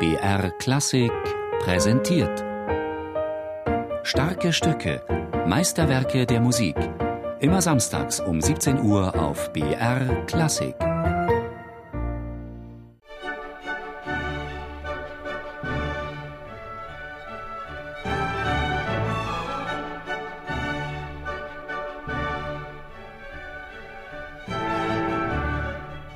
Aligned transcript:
BR 0.00 0.52
Klassik 0.58 1.10
präsentiert. 1.58 2.44
Starke 4.04 4.52
Stücke, 4.52 5.02
Meisterwerke 5.44 6.24
der 6.24 6.40
Musik. 6.40 6.76
Immer 7.40 7.60
samstags 7.60 8.20
um 8.20 8.40
17 8.40 8.80
Uhr 8.80 9.18
auf 9.18 9.52
BR 9.52 10.24
Klassik. 10.26 10.76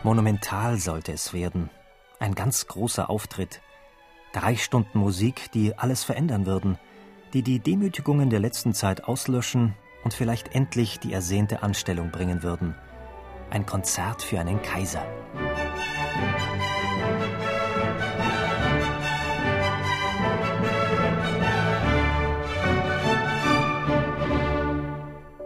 Monumental 0.05 0.79
sollte 0.79 1.11
es 1.11 1.33
werden. 1.33 1.69
Ein 2.21 2.37
ganz 2.37 2.69
großer 2.69 3.11
Auftritt. 3.11 3.61
Drei 4.33 4.57
Stunden 4.57 4.99
Musik, 4.99 5.51
die 5.52 5.77
alles 5.77 6.05
verändern 6.05 6.47
würden, 6.47 6.79
die 7.34 7.43
die 7.43 7.61
Demütigungen 7.61 8.30
der 8.30 8.41
letzten 8.41 8.73
Zeit 8.73 9.05
auslöschen 9.05 9.75
und 10.05 10.15
vielleicht 10.15 10.55
endlich 10.55 10.98
die 10.98 11.12
ersehnte 11.12 11.62
Anstellung 11.62 12.11
bringen 12.11 12.42
würden. 12.42 12.75
Ein 13.51 13.66
Konzert 13.66 14.23
für 14.23 14.41
einen 14.41 14.62
Kaiser. 14.62 15.05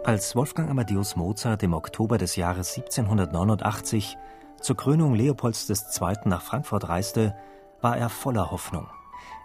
Als 0.05 0.33
Wolfgang 0.37 0.69
Amadeus 0.69 1.17
Mozart 1.17 1.61
im 1.63 1.73
Oktober 1.73 2.17
des 2.17 2.37
Jahres 2.37 2.77
1789 2.77 4.15
zur 4.61 4.77
Krönung 4.77 5.13
Leopolds 5.13 5.69
II. 5.69 6.15
nach 6.23 6.41
Frankfurt 6.41 6.87
reiste, 6.87 7.35
war 7.81 7.97
er 7.97 8.09
voller 8.09 8.51
Hoffnung. 8.51 8.87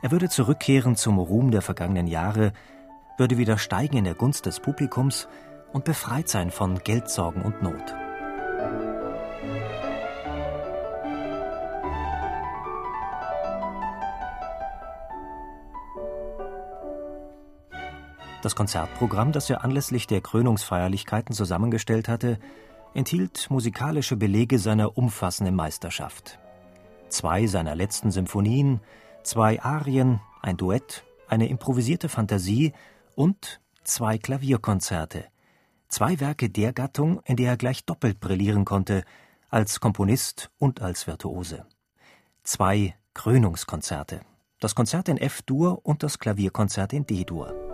Er 0.02 0.10
würde 0.10 0.28
zurückkehren 0.28 0.96
zum 0.96 1.18
Ruhm 1.18 1.50
der 1.50 1.62
vergangenen 1.62 2.06
Jahre, 2.06 2.52
würde 3.18 3.38
wieder 3.38 3.58
steigen 3.58 3.98
in 3.98 4.04
der 4.04 4.14
Gunst 4.14 4.46
des 4.46 4.60
Publikums 4.60 5.28
und 5.72 5.84
befreit 5.84 6.28
sein 6.28 6.50
von 6.50 6.78
Geldsorgen 6.78 7.42
und 7.42 7.62
Not. 7.62 7.94
Das 18.42 18.56
Konzertprogramm, 18.56 19.30
das 19.30 19.48
er 19.50 19.62
anlässlich 19.62 20.08
der 20.08 20.20
Krönungsfeierlichkeiten 20.20 21.32
zusammengestellt 21.32 22.08
hatte, 22.08 22.40
enthielt 22.92 23.48
musikalische 23.50 24.16
Belege 24.16 24.58
seiner 24.58 24.98
umfassenden 24.98 25.54
Meisterschaft. 25.54 26.41
Zwei 27.12 27.46
seiner 27.46 27.74
letzten 27.74 28.10
Symphonien, 28.10 28.80
zwei 29.22 29.62
Arien, 29.62 30.22
ein 30.40 30.56
Duett, 30.56 31.04
eine 31.28 31.46
improvisierte 31.46 32.08
Fantasie 32.08 32.72
und 33.14 33.60
zwei 33.84 34.16
Klavierkonzerte. 34.16 35.26
Zwei 35.88 36.20
Werke 36.20 36.48
der 36.48 36.72
Gattung, 36.72 37.20
in 37.26 37.36
der 37.36 37.50
er 37.50 37.56
gleich 37.58 37.84
doppelt 37.84 38.18
brillieren 38.18 38.64
konnte, 38.64 39.04
als 39.50 39.78
Komponist 39.78 40.50
und 40.58 40.80
als 40.80 41.06
Virtuose. 41.06 41.66
Zwei 42.44 42.96
Krönungskonzerte. 43.12 44.22
Das 44.58 44.74
Konzert 44.74 45.10
in 45.10 45.18
F-Dur 45.18 45.84
und 45.84 46.02
das 46.02 46.18
Klavierkonzert 46.18 46.94
in 46.94 47.04
D-Dur. 47.04 47.71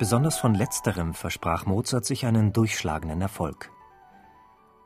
Besonders 0.00 0.38
von 0.38 0.54
letzterem 0.54 1.12
versprach 1.12 1.66
Mozart 1.66 2.06
sich 2.06 2.24
einen 2.24 2.54
durchschlagenden 2.54 3.20
Erfolg. 3.20 3.70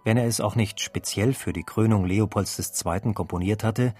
Wenn 0.02 0.16
er 0.16 0.26
es 0.26 0.40
auch 0.40 0.56
nicht 0.56 0.80
speziell 0.80 1.34
für 1.34 1.52
die 1.52 1.62
Krönung 1.62 2.04
Leopolds 2.04 2.58
II. 2.84 3.12
komponiert 3.12 3.62
hatte, 3.62 3.94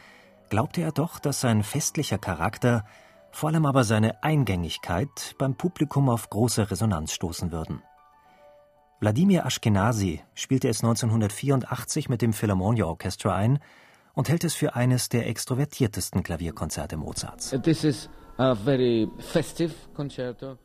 glaubte 0.50 0.80
er 0.80 0.91
doch, 0.91 1.20
dass 1.20 1.41
sein 1.41 1.62
festlicher 1.62 2.19
Charakter, 2.19 2.84
vor 3.30 3.50
allem 3.50 3.64
aber 3.64 3.84
seine 3.84 4.24
Eingängigkeit 4.24 5.36
beim 5.38 5.54
Publikum 5.54 6.08
auf 6.08 6.30
große 6.30 6.72
Resonanz 6.72 7.12
stoßen 7.12 7.53
würden. 7.53 7.80
Wladimir 8.98 9.47
Ashkenazi 9.47 10.20
spielte 10.34 10.69
es 10.69 10.82
1984 10.82 12.08
mit 12.08 12.22
dem 12.22 12.32
Philharmonia 12.32 12.86
Orchestra 12.86 13.36
ein 13.36 13.60
und 14.14 14.28
hält 14.28 14.42
es 14.42 14.54
für 14.54 14.74
eines 14.74 15.10
der 15.10 15.28
extrovertiertesten 15.28 16.24
Klavierkonzerte 16.24 16.97
Mozarts. 16.97 17.50
This 17.62 17.84
is 17.84 18.10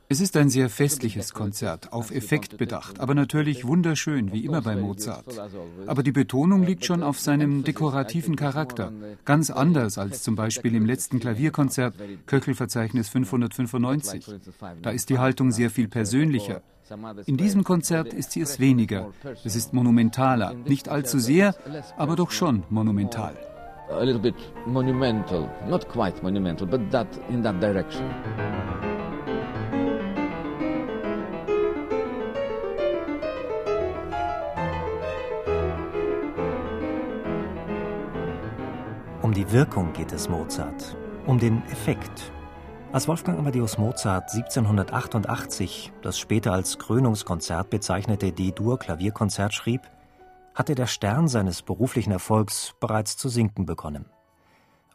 es 0.10 0.22
ist 0.22 0.38
ein 0.38 0.50
sehr 0.50 0.70
festliches 0.70 1.34
Konzert, 1.34 1.94
auf 1.94 2.10
Effekt 2.10 2.58
bedacht, 2.58 3.00
aber 3.00 3.14
natürlich 3.14 3.66
wunderschön, 3.66 4.32
wie 4.34 4.44
immer 4.44 4.62
bei 4.62 4.76
Mozart. 4.76 5.40
Aber 5.86 6.02
die 6.02 6.12
Betonung 6.12 6.64
liegt 6.64 6.86
schon 6.86 7.04
auf 7.04 7.20
seinem 7.20 7.64
dekorativen 7.64 8.36
Charakter, 8.36 8.92
ganz 9.24 9.52
anders 9.52 10.00
als 10.00 10.24
zum 10.24 10.36
Beispiel 10.36 10.74
im 10.74 10.86
letzten 10.86 11.20
Klavierkonzert 11.20 11.94
Köchelverzeichnis 12.26 13.10
595. 13.10 14.26
Da 14.82 14.90
ist 14.90 15.10
die 15.10 15.20
Haltung 15.20 15.52
sehr 15.52 15.70
viel 15.70 15.88
persönlicher. 15.88 16.62
In 17.28 17.38
diesem 17.38 17.64
Konzert 17.64 18.14
ist 18.14 18.32
sie 18.32 18.42
es 18.42 18.60
weniger. 18.60 19.12
Es 19.44 19.56
ist 19.56 19.74
monumentaler, 19.74 20.56
nicht 20.56 20.90
allzu 20.90 21.20
sehr, 21.20 21.54
aber 21.98 22.16
doch 22.16 22.32
schon 22.32 22.64
monumental 22.72 23.38
a 23.90 24.04
little 24.04 24.22
bit 24.22 24.36
monumental, 24.66 25.50
not 25.68 25.88
quite 25.88 26.22
monumental, 26.22 26.68
but 26.68 26.92
that 26.92 27.08
in 27.30 27.42
that 27.44 27.60
direction. 27.60 28.10
Um 39.22 39.34
die 39.34 39.52
Wirkung 39.52 39.94
geht 39.94 40.12
es 40.12 40.28
Mozart, 40.28 40.98
um 41.28 41.38
den 41.38 41.62
Effekt. 41.72 42.32
Als 42.92 43.08
Wolfgang 43.08 43.38
Amadeus 43.38 43.78
Mozart 43.78 44.32
1788 44.34 45.92
das 46.02 46.18
später 46.18 46.54
als 46.54 46.80
Krönungskonzert 46.80 47.70
bezeichnete 47.70 48.32
D-Dur-Klavierkonzert 48.32 49.54
schrieb, 49.54 49.82
hatte 50.60 50.76
der 50.76 50.88
Stern 50.88 51.30
seines 51.30 51.62
beruflichen 51.62 52.12
Erfolgs 52.12 52.76
bereits 52.82 53.16
zu 53.16 53.30
sinken 53.30 53.66
begonnen. 53.66 54.12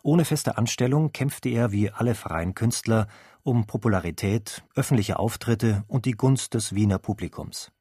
Ohne 0.02 0.26
feste 0.26 0.58
Anstellung 0.58 1.12
kämpfte 1.12 1.48
er 1.48 1.72
wie 1.72 1.91
alle 1.91 2.14
freien 2.14 2.54
Künstler 2.54 3.08
um 3.42 3.64
Popularität, 3.64 4.62
öffentliche 4.75 5.19
Auftritte 5.19 5.82
und 5.88 6.04
die 6.04 6.12
Gunst 6.12 6.52
des 6.52 6.75
Wiener 6.75 6.98
Publikums. 6.98 7.72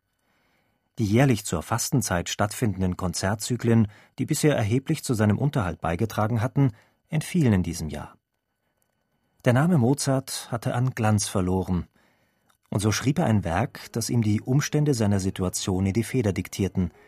Die 0.97 1.05
jährlich 1.05 1.43
zur 1.43 1.61
Fastenzeit 1.61 2.29
stattfindenden 2.29 2.95
Konzertzyklen, 2.95 3.89
die 4.17 4.25
bisher 4.25 4.55
erheblich 4.55 5.03
zu 5.03 5.13
seinem 5.13 5.37
Unterhalt 5.37 5.81
beigetragen 5.81 6.41
hatten, 6.41 6.71
entfielen 7.09 7.51
in 7.51 7.63
diesem 7.63 7.89
Jahr. 7.89 8.15
Der 9.43 9.51
Name 9.51 9.77
Mozart 9.77 10.47
hatte 10.49 10.73
an 10.73 10.91
Glanz 10.91 11.27
verloren, 11.27 11.87
und 12.69 12.79
so 12.79 12.93
schrieb 12.93 13.19
er 13.19 13.25
ein 13.25 13.43
Werk, 13.43 13.91
das 13.91 14.09
ihm 14.09 14.21
die 14.23 14.41
Umstände 14.41 14.93
seiner 14.93 15.19
Situation 15.19 15.85
in 15.85 15.93
die 15.93 16.05
Feder 16.05 16.31
diktierten– 16.31 16.93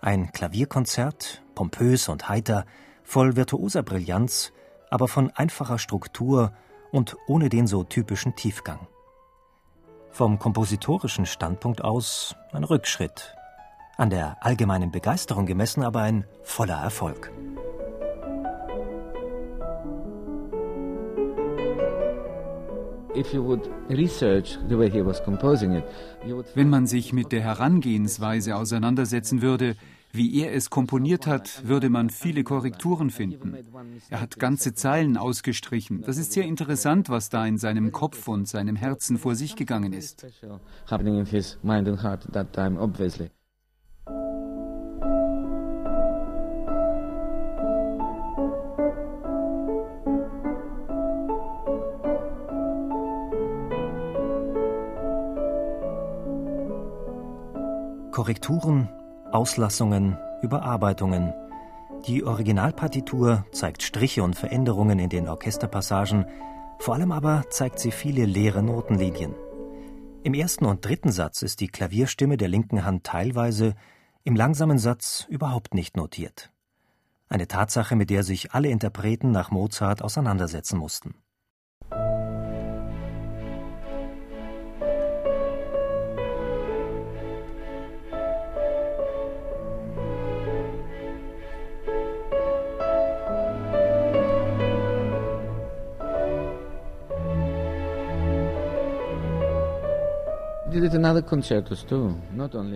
ein 0.00 0.32
Klavierkonzert, 0.32 1.42
pompös 1.54 2.08
und 2.08 2.28
heiter, 2.28 2.64
voll 3.02 3.36
virtuoser 3.36 3.82
Brillanz, 3.82 4.52
aber 4.90 5.08
von 5.08 5.30
einfacher 5.30 5.78
Struktur 5.78 6.52
und 6.90 7.16
ohne 7.26 7.48
den 7.48 7.66
so 7.66 7.84
typischen 7.84 8.34
Tiefgang. 8.34 8.88
Vom 10.10 10.38
kompositorischen 10.38 11.26
Standpunkt 11.26 11.82
aus 11.82 12.34
ein 12.52 12.64
Rückschritt, 12.64 13.34
an 13.96 14.10
der 14.10 14.38
allgemeinen 14.40 14.90
Begeisterung 14.90 15.46
gemessen 15.46 15.84
aber 15.84 16.00
ein 16.00 16.24
voller 16.42 16.78
Erfolg. 16.82 17.30
Wenn 26.54 26.70
man 26.70 26.86
sich 26.86 27.12
mit 27.12 27.32
der 27.32 27.42
Herangehensweise 27.42 28.56
auseinandersetzen 28.56 29.42
würde, 29.42 29.76
wie 30.12 30.40
er 30.40 30.52
es 30.54 30.70
komponiert 30.70 31.26
hat, 31.26 31.66
würde 31.66 31.88
man 31.88 32.10
viele 32.10 32.44
Korrekturen 32.44 33.10
finden. 33.10 33.56
Er 34.08 34.20
hat 34.20 34.38
ganze 34.38 34.74
Zeilen 34.74 35.16
ausgestrichen. 35.16 36.02
Das 36.02 36.18
ist 36.18 36.32
sehr 36.32 36.44
interessant, 36.44 37.08
was 37.08 37.28
da 37.28 37.46
in 37.46 37.58
seinem 37.58 37.92
Kopf 37.92 38.28
und 38.28 38.48
seinem 38.48 38.76
Herzen 38.76 39.18
vor 39.18 39.34
sich 39.34 39.56
gegangen 39.56 39.92
ist. 39.92 40.26
Korrekturen, 58.20 58.90
Auslassungen, 59.32 60.18
Überarbeitungen. 60.42 61.32
Die 62.06 62.24
Originalpartitur 62.24 63.44
zeigt 63.52 63.82
Striche 63.82 64.22
und 64.22 64.34
Veränderungen 64.34 64.98
in 64.98 65.08
den 65.08 65.28
Orchesterpassagen, 65.28 66.26
Vor 66.78 66.94
allem 66.94 67.12
aber 67.12 67.44
zeigt 67.50 67.78
sie 67.78 67.90
viele 67.90 68.24
leere 68.24 68.62
Notenlinien. 68.62 69.34
Im 70.22 70.34
ersten 70.34 70.64
und 70.64 70.84
dritten 70.84 71.12
Satz 71.12 71.42
ist 71.42 71.60
die 71.60 71.68
Klavierstimme 71.68 72.36
der 72.36 72.48
linken 72.48 72.84
Hand 72.84 73.04
teilweise, 73.04 73.74
im 74.24 74.34
langsamen 74.34 74.78
Satz 74.78 75.26
überhaupt 75.28 75.74
nicht 75.74 75.96
notiert. 75.96 76.50
Eine 77.28 77.48
Tatsache, 77.48 77.96
mit 77.96 78.10
der 78.10 78.22
sich 78.22 78.52
alle 78.52 78.68
Interpreten 78.68 79.30
nach 79.30 79.50
Mozart 79.50 80.02
auseinandersetzen 80.02 80.78
mussten. 80.78 81.14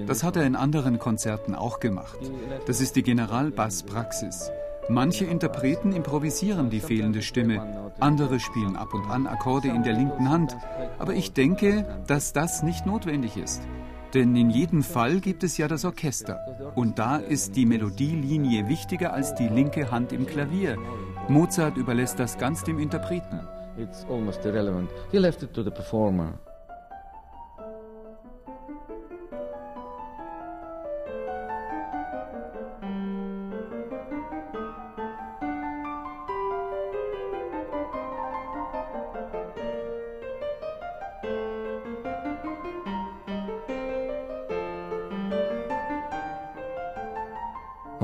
Das 0.07 0.23
hat 0.23 0.37
er 0.37 0.45
in 0.45 0.57
anderen 0.57 0.99
Konzerten 0.99 1.55
auch 1.55 1.81
gemacht. 1.81 2.19
Das 2.67 2.81
ist 2.81 2.97
die 2.97 3.03
Generalbasspraxis. 3.03 4.51
Manche 4.89 5.25
Interpreten 5.25 5.93
improvisieren 5.93 6.69
die 6.69 6.81
fehlende 6.81 7.23
Stimme, 7.23 7.93
andere 8.01 8.39
spielen 8.39 8.77
ab 8.77 8.93
und 8.93 9.09
an 9.11 9.27
Akkorde 9.27 9.69
in 9.69 9.83
der 9.83 9.95
linken 9.95 10.29
Hand. 10.29 10.55
Aber 10.99 11.15
ich 11.15 11.33
denke, 11.33 11.87
dass 12.07 12.35
das 12.35 12.63
nicht 12.63 12.85
notwendig 12.85 13.39
ist. 13.39 13.63
Denn 14.13 14.37
in 14.37 14.51
jedem 14.51 14.83
Fall 14.83 15.21
gibt 15.21 15.43
es 15.43 15.57
ja 15.57 15.69
das 15.69 15.85
Orchester. 15.85 16.39
Und 16.77 16.99
da 16.99 17.17
ist 17.17 17.57
die 17.57 17.67
Melodielinie 17.67 18.69
wichtiger 18.69 19.13
als 19.13 19.35
die 19.35 19.49
linke 19.49 19.91
Hand 19.91 20.13
im 20.13 20.27
Klavier. 20.27 20.77
Mozart 21.29 21.77
überlässt 21.77 22.21
das 22.21 22.39
ganz 22.39 22.63
dem 22.63 22.79
Interpreten. 22.79 23.41
It's 23.77 24.05
almost 24.09 24.45
irrelevant. 24.45 24.91
He 25.11 25.19
left 25.19 25.43
it 25.43 25.53
to 25.55 25.63
the 25.65 25.71
performer. 25.71 26.39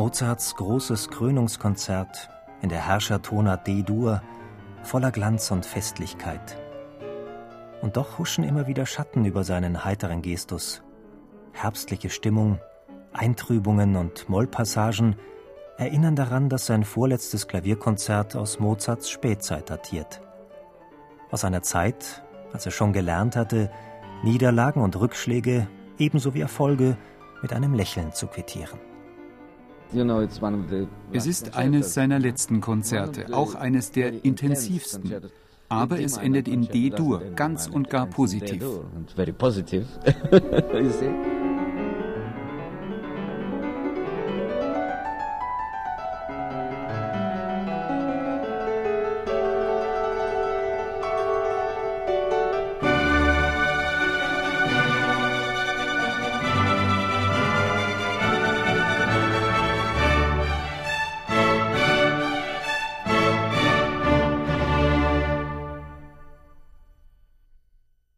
Mozarts 0.01 0.57
großes 0.57 1.11
Krönungskonzert 1.11 2.31
in 2.63 2.71
der 2.71 2.87
Herrschertonart 2.87 3.67
D-Dur, 3.67 4.23
voller 4.83 5.11
Glanz 5.11 5.51
und 5.51 5.67
Festlichkeit. 5.67 6.57
Und 7.83 7.99
doch 7.99 8.19
huschen 8.19 8.43
immer 8.43 8.67
wieder 8.67 8.87
Schatten 8.87 9.27
über 9.27 9.45
seinen 9.45 9.85
heiteren 9.85 10.23
Gestus. 10.23 10.83
Herbstliche 11.53 12.09
Stimmung, 12.09 12.59
Eintrübungen 13.13 13.95
und 13.95 14.27
Mollpassagen 14.31 15.17
erinnern 15.77 16.17
daran, 16.17 16.49
dass 16.49 16.65
sein 16.65 16.85
vorletztes 16.85 17.47
Klavierkonzert 17.47 18.37
aus 18.37 18.59
Mozarts 18.59 19.11
Spätzeit 19.11 19.69
datiert. 19.69 20.23
Aus 21.31 21.45
einer 21.45 21.61
Zeit, 21.61 22.23
als 22.55 22.65
er 22.65 22.73
schon 22.73 22.95
gelernt 22.95 23.37
hatte, 23.37 23.71
Niederlagen 24.23 24.81
und 24.81 24.99
Rückschläge 24.99 25.69
ebenso 25.99 26.33
wie 26.33 26.41
Erfolge 26.41 26.97
mit 27.43 27.53
einem 27.53 27.75
Lächeln 27.75 28.15
zu 28.15 28.29
quittieren. 28.29 28.90
Es 31.13 31.27
ist 31.27 31.57
eines 31.57 31.95
seiner 31.95 32.19
letzten 32.19 32.61
Konzerte, 32.61 33.27
auch 33.33 33.55
eines 33.55 33.91
der 33.91 34.25
intensivsten. 34.25 35.15
Aber 35.69 36.01
es 36.01 36.17
endet 36.17 36.49
in 36.49 36.67
D-Dur, 36.67 37.23
ganz 37.37 37.69
und 37.69 37.91
gar 37.91 38.07
positiv. 38.07 38.63